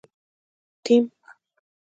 ټیم 0.83 1.03